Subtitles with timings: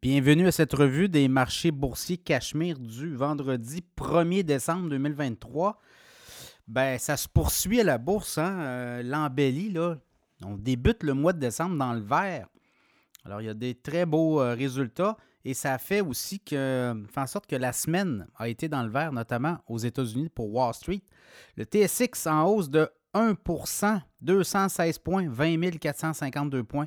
[0.00, 5.80] Bienvenue à cette revue des marchés boursiers Cachemire du vendredi 1er décembre 2023.
[6.68, 8.60] Ben, ça se poursuit à la bourse, hein?
[8.60, 9.74] euh, l'embellie.
[10.44, 12.46] On débute le mois de décembre dans le vert.
[13.24, 17.20] Alors, il y a des très beaux euh, résultats et ça fait aussi que, fait
[17.20, 20.74] en sorte que la semaine a été dans le vert, notamment aux États-Unis pour Wall
[20.74, 21.02] Street.
[21.56, 26.86] Le TSX en hausse de 1% 216 points, 20 452 points.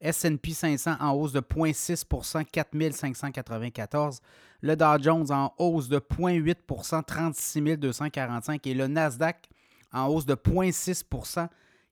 [0.00, 4.20] S&P 500 en hausse de 0,6 4 594.
[4.62, 8.66] Le Dow Jones en hausse de 0,8 36 245.
[8.66, 9.48] Et le Nasdaq
[9.92, 11.48] en hausse de 0,6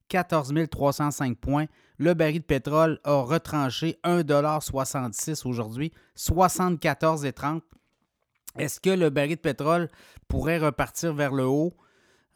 [0.09, 1.67] 14 305 points.
[1.99, 7.63] Le baril de pétrole a retranché 1,66 aujourd'hui, 74,30.
[8.59, 9.89] Est-ce que le baril de pétrole
[10.29, 11.75] pourrait repartir vers le haut?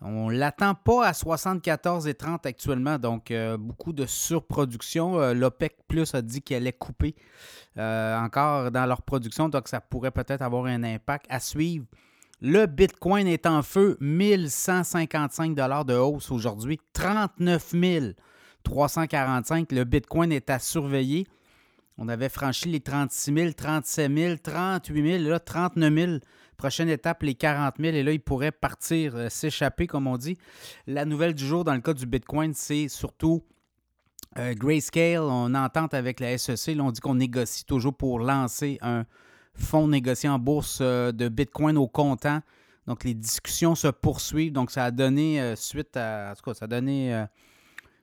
[0.01, 5.21] On ne l'attend pas à 74,30 actuellement, donc euh, beaucoup de surproduction.
[5.21, 7.17] Euh, L'OPEC Plus a dit qu'elle allait couper
[7.79, 11.85] euh, encore dans leur production, donc ça pourrait peut-être avoir un impact à suivre.
[12.41, 17.75] Le Bitcoin est en feu, 1155 de hausse aujourd'hui, 39
[18.63, 19.73] 345.
[19.73, 21.27] Le Bitcoin est à surveiller.
[21.97, 26.19] On avait franchi les 36 000, 37 000, 38 000, là, 39 000
[26.59, 27.95] Prochaine étape, les 40 000.
[27.95, 30.37] Et là, il pourrait partir, euh, s'échapper, comme on dit.
[30.89, 33.45] La nouvelle du jour dans le cas du Bitcoin, c'est surtout
[34.39, 35.21] euh, Grayscale.
[35.21, 36.75] On entente avec la SEC.
[36.75, 39.05] Là, on dit qu'on négocie toujours pour lancer un
[39.55, 42.41] fonds négocié en bourse euh, de Bitcoin au comptant.
[42.89, 44.53] Donc, les discussions se poursuivent.
[44.53, 46.33] Donc, ça a donné suite à.
[46.33, 47.29] En tout cas, ça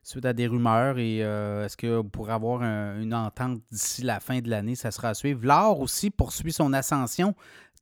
[0.02, 4.48] suite à des rumeurs et est-ce qu'on pourrait avoir une entente d'ici la fin de
[4.48, 4.76] l'année?
[4.76, 5.40] Ça sera à suivre.
[5.42, 7.34] L'or aussi poursuit son ascension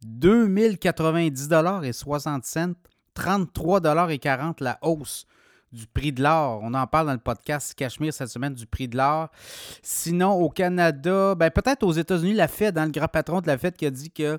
[0.05, 1.49] 2090
[1.83, 2.75] et 60 cents,
[3.15, 5.27] 33 et 40 la hausse
[5.73, 6.61] du prix de l'or.
[6.63, 9.31] On en parle dans le podcast Cachemire cette semaine du prix de l'or.
[9.83, 13.59] Sinon, au Canada, ben peut-être aux États-Unis, la Fed, hein, le grand patron de la
[13.59, 14.39] Fed qui a dit qu'il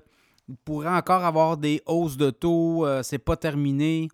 [0.64, 4.08] pourrait encore avoir des hausses de taux, euh, c'est pas terminé.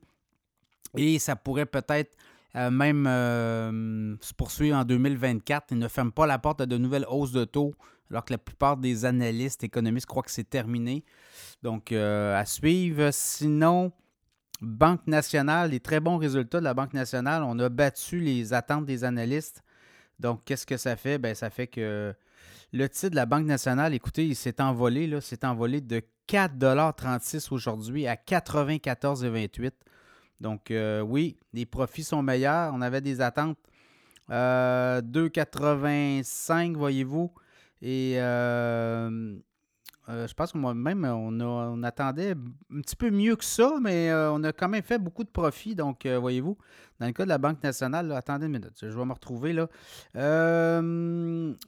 [0.95, 2.15] Et ça pourrait peut-être
[2.55, 5.67] euh, même euh, se poursuivre en 2024.
[5.71, 7.73] Il ne ferme pas la porte à de nouvelles hausses de taux,
[8.09, 11.05] alors que la plupart des analystes économistes croient que c'est terminé.
[11.63, 13.09] Donc, euh, à suivre.
[13.11, 13.91] Sinon,
[14.61, 18.85] Banque nationale, les très bons résultats de la Banque nationale, on a battu les attentes
[18.85, 19.63] des analystes.
[20.19, 21.17] Donc, qu'est-ce que ça fait?
[21.17, 22.13] Bien, ça fait que
[22.73, 27.51] le titre de la Banque nationale, écoutez, il s'est envolé, là, s'est envolé de 4,36
[27.51, 29.71] aujourd'hui à 94,28
[30.41, 32.73] Donc, euh, oui, les profits sont meilleurs.
[32.73, 33.57] On avait des attentes
[34.31, 37.31] euh, 2,85, voyez-vous.
[37.81, 39.35] Et euh,
[40.09, 44.43] euh, je pense que moi-même, on, attendait un petit peu mieux que ça, mais on
[44.43, 45.75] a quand même fait beaucoup de profits.
[45.75, 46.57] Donc, voyez-vous,
[46.99, 49.67] dans le cas de la Banque nationale, attendez une minute, je vais me retrouver là.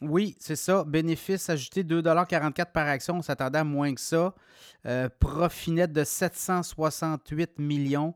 [0.02, 0.84] oui, c'est ça.
[0.84, 3.18] Bénéfice ajouté 2,44 par action.
[3.18, 4.34] On s'attendait à moins que ça.
[5.20, 8.14] profit net de 768 millions.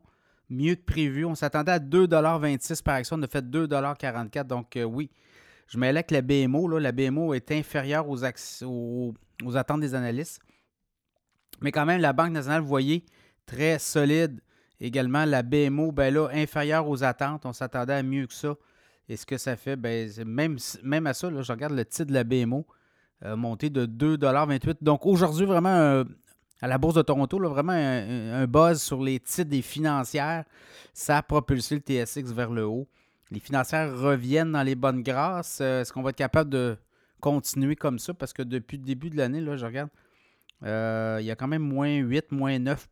[0.50, 1.24] Mieux que prévu.
[1.24, 3.16] On s'attendait à 2,26 par action.
[3.18, 5.10] On a fait 2,44 Donc, oui.
[5.68, 6.78] Je mêlais que la BMO.
[6.78, 10.40] la BMO est inférieure aux, attentes des analystes.
[11.60, 13.04] Mais quand même, la Banque nationale, vous voyez,
[13.44, 14.40] très solide.
[14.80, 17.44] Également, la BMO, ben là, inférieure aux attentes.
[17.44, 18.56] On s'attendait à mieux que ça.
[19.08, 22.06] Et ce que ça fait, ben, même, même à ça, là, je regarde le titre
[22.06, 22.66] de la BMO,
[23.24, 26.04] euh, monté de 2,28 Donc aujourd'hui, vraiment,
[26.60, 30.44] à la Bourse de Toronto, là, vraiment un, buzz sur les titres des financières.
[30.92, 32.88] Ça a propulsé le TSX vers le haut.
[33.30, 35.58] Les financières reviennent dans les bonnes grâces.
[35.60, 36.76] Euh, est-ce qu'on va être capable de
[37.20, 38.14] continuer comme ça?
[38.14, 39.90] Parce que depuis le début de l'année, là, je regarde,
[40.64, 42.88] euh, il y a quand même moins 8, moins 9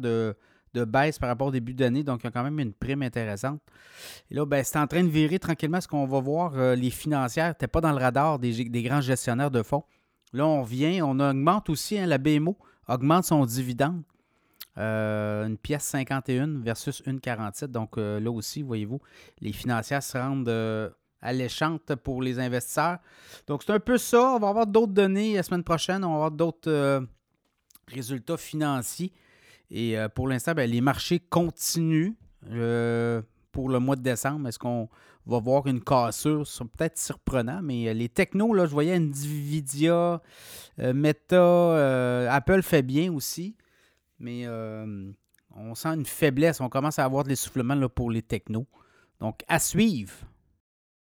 [0.00, 0.34] de,
[0.72, 2.04] de baisse par rapport au début d'année.
[2.04, 3.60] Donc, il y a quand même une prime intéressante.
[4.30, 6.52] Et là, ben, c'est en train de virer tranquillement ce qu'on va voir.
[6.56, 9.84] Euh, les financières n'étaient pas dans le radar des, grands gestionnaires de fonds.
[10.32, 12.56] Là, on vient, on augmente aussi, hein, la BMO
[12.92, 14.02] augmente son dividende.
[14.78, 17.70] Euh, une pièce 51 versus une 47.
[17.70, 19.00] Donc là aussi, voyez-vous,
[19.40, 22.98] les financières se rendent alléchante pour les investisseurs.
[23.46, 24.34] Donc, c'est un peu ça.
[24.34, 26.04] On va avoir d'autres données la semaine prochaine.
[26.04, 27.00] On va avoir d'autres euh,
[27.88, 29.12] résultats financiers.
[29.70, 32.14] Et euh, pour l'instant, ben, les marchés continuent
[32.50, 33.22] euh,
[33.52, 34.48] pour le mois de décembre.
[34.48, 34.88] Est-ce qu'on
[35.26, 36.46] va voir une cassure?
[36.46, 40.20] C'est peut-être surprenant, mais les technos, là, je voyais Nvidia,
[40.78, 43.56] Meta, Apple fait bien aussi.
[44.18, 44.46] Mais
[45.56, 46.60] on sent une faiblesse.
[46.60, 48.66] On commence à avoir de l'essoufflement pour les technos.
[49.20, 50.14] Donc, à suivre.